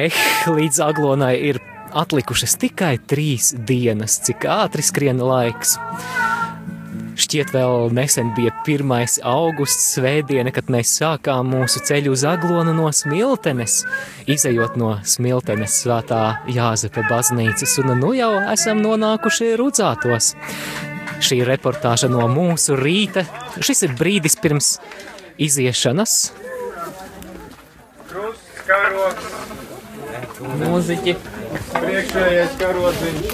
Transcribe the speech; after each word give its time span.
Eh, 0.00 0.14
līdz 0.48 0.78
aglonai 0.80 1.34
ir 1.50 1.58
atlikušas 1.92 2.54
tikai 2.62 2.94
trīs 3.10 3.50
dienas, 3.68 4.14
cik 4.24 4.46
ātri 4.48 4.84
skrien 4.86 5.18
laiks. 5.20 5.74
Šķiet, 7.20 7.50
vēl 7.52 7.90
nesen 7.92 8.30
bija 8.32 8.54
1. 8.64 9.18
augusts 9.28 9.90
svētdiena, 9.98 10.54
kad 10.56 10.70
mēs 10.72 10.94
sākām 11.02 11.50
mūsu 11.52 11.82
ceļu 11.84 12.14
uz 12.14 12.24
Aglonu 12.24 12.72
no 12.72 12.86
Smiltenes, 12.96 13.82
izējot 14.30 14.78
no 14.80 14.94
Smiltenes 15.04 15.76
svētā 15.82 16.22
Jāzepa 16.48 17.04
baznīcas, 17.10 17.76
un 17.82 17.92
nu 18.00 18.14
jau 18.16 18.30
esam 18.54 18.80
nonākuši 18.80 19.52
rudzātos. 19.60 20.32
Šī 21.20 21.42
reportāža 21.44 22.08
no 22.08 22.24
mūsu 22.32 22.78
rīta, 22.80 23.26
šis 23.60 23.84
ir 23.84 23.98
brīdis 24.00 24.40
pirms 24.40 24.78
iziešanas. 25.36 26.30
Krusts, 28.08 28.64
karoks, 28.64 29.28
Mūziķi 30.58 31.12
priekšējais 31.74 32.56
karodziņš, 32.60 33.28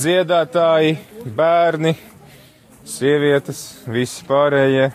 dziedātāji, 0.00 0.96
bērni, 1.38 1.94
sievietes, 2.88 3.62
visi 3.88 4.26
pārējie. 4.28 4.90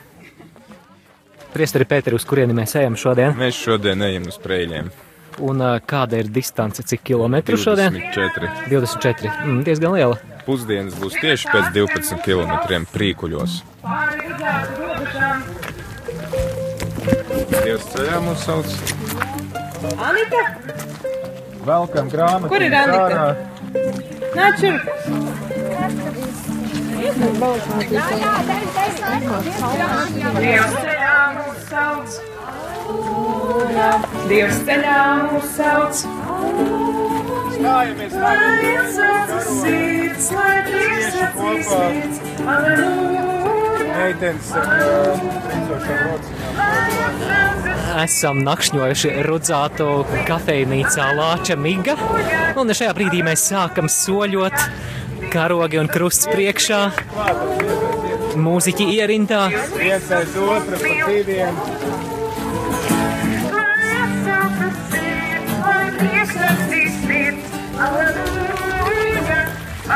Priesteri 1.50 1.88
Pēteri, 1.90 2.20
uz 2.20 2.26
kurieni 2.30 2.54
mēs 2.54 2.76
ejam 2.78 2.94
šodien, 3.00 3.34
Mēs 3.40 3.58
šodien 3.58 4.02
ejam 4.06 4.28
uz 4.30 4.38
preļiem. 4.44 4.92
un 5.40 5.64
kāda 5.88 6.20
ir 6.20 6.28
distance, 6.30 6.84
cik 6.84 7.02
kilometru 7.04 7.58
šodien? 7.58 7.94
24. 8.14 8.70
24. 8.70 9.32
Mm, 9.48 9.64
diezgan 9.66 9.96
liela. 9.98 10.20
Pusdienas 10.46 10.94
būs 11.00 11.16
tieši 11.22 11.50
pēc 11.50 11.72
12 11.74 12.22
km 12.26 12.86
prīkuļos. 12.94 13.62
Dievs 17.64 17.86
ceļā 17.96 18.20
mūs 18.28 18.46
sauc. 18.46 18.99
Anita, 19.80 20.42
Velkam 21.66 22.10
grāmatu. 22.12 22.50
Kur 22.52 22.62
ir 22.66 22.74
Anita? 22.76 23.36
nāc 24.36 24.60
šurp! 24.60 24.84
Dievs 29.40 30.74
ceļā 30.84 31.16
mūs 31.38 31.62
sauc! 31.70 32.10
Dievs 34.30 34.60
ceļā 34.68 34.98
mūs 35.30 35.48
sauc! 35.56 35.96
Stājamies, 37.56 38.14
atsaucas 38.32 39.48
sirds, 39.62 40.28
lai 40.36 40.58
acīs 41.24 41.72
sirds, 41.72 42.18
Aleluja! 42.56 43.24
Meitenes 44.00 44.48
rociņām. 44.56 45.99
Esam 47.90 48.44
nakšņojuši 48.46 49.12
rudzāto 49.26 50.04
kafejnīcā 50.28 51.08
Lāča 51.18 51.56
Miga, 51.58 51.96
un 52.60 52.70
šajā 52.70 52.92
brīdī 52.94 53.24
mēs 53.26 53.48
sākam 53.50 53.90
soļot 53.90 54.54
karogi 55.34 55.80
un 55.82 55.90
krusts 55.90 56.30
priekšā. 56.30 56.82
Mūziķi 58.40 58.86
ierindā, 58.94 59.48
Viens 59.74 60.12
aiz 60.14 60.38
otru 60.38 60.78
pa. 60.84 61.50
Lai 63.50 63.90
atsaucas 64.04 64.78
sirds, 64.94 65.58
lai 65.66 65.90
acīs 66.52 67.02
sirds, 67.08 67.60
Aleluja! 67.90 69.42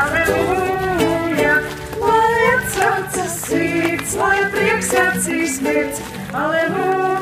Aleluja! 0.02 1.56
Lai 2.02 2.44
atsaucas 2.56 3.40
sirds, 3.46 4.18
lai 4.18 4.38
prieks 4.56 4.94
acīs 5.06 5.60
sirds, 5.62 6.06
Aleluja! 6.34 7.13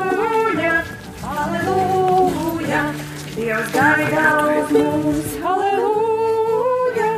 Aleluja! 1.43 2.81
Dievs 3.35 3.71
gaida 3.73 4.27
uz 4.47 4.69
mums, 4.71 5.31
Aleluja! 5.51 7.09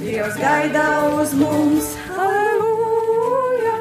Dievs 0.00 0.36
gaida 0.40 0.84
uz 1.18 1.34
mums, 1.36 1.90
Aleluja! 2.16 3.74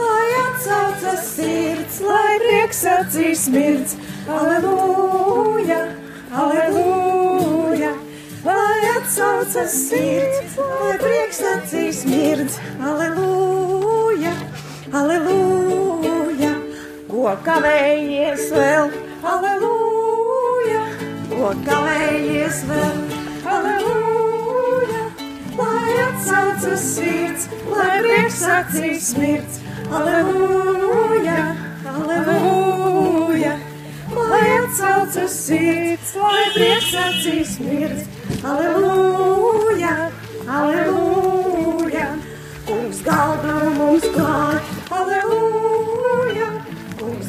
Lai 0.00 0.26
atsaucas 0.42 1.22
sirds, 1.36 2.00
lai 2.10 2.34
prieks 2.42 2.82
acīs 2.96 3.46
smirds, 3.46 3.96
Aleluja! 4.40 5.80
Aleluja! 6.44 7.94
Lai 8.44 8.92
atsaucas 8.98 9.78
sirds, 9.86 10.60
lai 10.60 10.98
prieks 11.06 11.40
acīs 11.54 12.04
smirds, 12.04 12.60
Aleluja! 12.92 14.36
Aleluja! 14.92 15.67
Ko 17.18 17.32
kavējies 17.42 18.44
vēl? 18.54 18.92
Aleluja! 19.26 20.82
Ko 21.32 21.48
kavējies 21.66 22.60
vēl? 22.68 23.00
Aleluja! 23.54 25.00
Lai 25.58 25.96
atsaucas 26.04 26.84
sirds, 26.92 27.48
lai 27.72 27.96
prieks 28.06 28.38
acīs 28.54 29.10
smirds, 29.10 29.58
Aleluja! 29.90 31.40
Aleluja! 31.90 33.56
Lai 34.14 34.46
atsaucas 34.60 35.38
sirds, 35.42 36.14
lai 36.22 36.48
prieks 36.54 36.92
acīs 37.02 37.56
smirds, 37.58 38.06
Aleluja! 38.46 39.96
Aleluja! 40.46 42.12
Kungs 42.70 43.02
galdu 43.10 43.58
mums 43.80 44.06
klāj, 44.14 44.62
aleluja! 45.00 45.67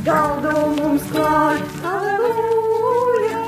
Galdu 0.10 0.52
mums 0.74 1.04
klāj, 1.14 1.60
aleluja! 1.86 3.42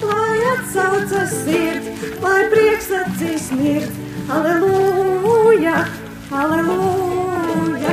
Lai 0.00 0.36
atsaucas 0.52 1.34
sirds, 1.42 2.06
lai 2.22 2.38
prieks 2.54 2.88
acīs 3.00 3.50
smirds, 3.50 3.98
aleluja! 4.32 5.74
Aleluja! 6.40 7.92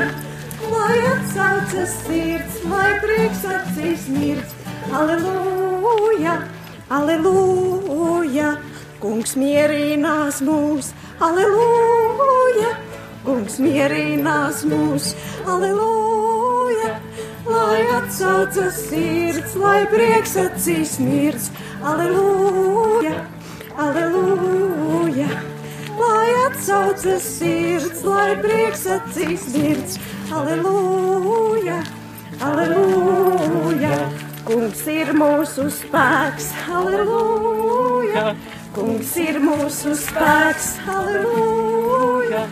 Lai 0.72 1.02
atsaucas 1.10 1.98
sirds, 2.06 2.64
lai 2.72 2.94
prieks 3.04 3.44
acīs 3.58 4.08
smirds, 4.08 4.56
aleluja! 5.02 6.40
Aleluja! 7.00 8.56
Kungs 9.04 9.36
mierinās 9.36 10.40
mūs, 10.48 10.94
aleluja! 11.20 12.72
Kungs 13.28 13.60
mierinās 13.68 14.64
mūs, 14.72 15.12
aleluja! 15.44 16.23
Lai 17.46 17.82
atsaucas 17.98 18.78
sirds, 18.88 19.56
lai 19.60 19.84
prieks 19.92 20.38
acīs 20.40 20.94
smirds, 20.96 21.50
aleluja! 21.84 23.18
Aleluja! 23.76 25.28
Lai 26.00 26.30
atsaucas 26.46 27.28
sirds, 27.36 28.00
lai 28.08 28.38
prieks 28.40 28.86
acīs 28.96 29.44
smirds, 29.50 30.00
aleluja! 30.32 31.82
Aleluja! 32.40 34.00
Kungs 34.48 34.88
ir 34.88 35.12
mūsu 35.20 35.68
spēks, 35.82 36.52
aleluja! 36.80 38.30
Kungs 38.72 39.18
ir 39.20 39.44
mūsu 39.44 39.98
spēks, 40.00 40.78
aleluja! 40.88 42.48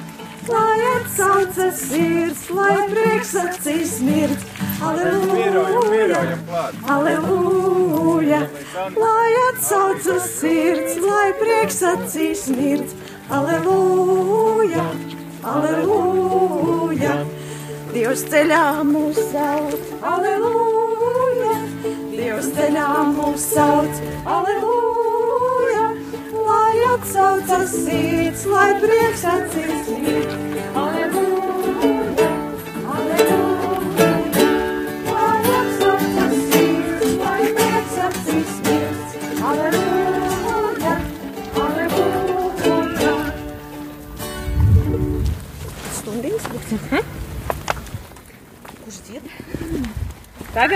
Lai 0.51 0.79
atsaucas 0.97 1.85
sirds, 1.87 2.49
lai 2.51 2.81
prieks 2.91 3.37
acīs 3.39 4.01
Mierojam, 4.03 4.50
aleluja! 4.89 6.21
Aleluja! 6.87 8.41
Lai 8.97 9.31
atsaucas 9.49 10.29
sirds, 10.39 10.97
lai 11.05 11.29
prieks 11.39 11.81
acīs 11.91 12.45
smirds, 12.47 12.95
aleluja! 13.29 14.85
Aleluja! 15.41 17.15
Dievs 17.91 18.23
ceļā 18.31 18.63
mūs 18.87 19.19
sauc, 19.31 19.89
aleluja! 20.13 21.55
Dievs 22.13 22.51
ceļā 22.55 22.87
mūs 23.15 23.47
sauc, 23.55 24.01
aleluja! 24.37 25.87
Lai 26.47 26.85
atsaucas 26.93 27.75
sirds, 27.85 28.45
lai 28.49 28.69
prieks 28.83 29.25
acīs 29.35 29.85
smirds, 29.89 30.37
Угу. 46.71 47.03
Жди. 48.87 49.21
Так, 50.53 50.69